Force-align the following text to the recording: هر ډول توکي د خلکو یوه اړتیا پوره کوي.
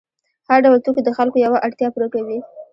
هر 0.47 0.59
ډول 0.65 0.79
توکي 0.85 1.01
د 1.05 1.09
خلکو 1.17 1.37
یوه 1.45 1.57
اړتیا 1.65 1.87
پوره 1.93 2.07
کوي. 2.13 2.39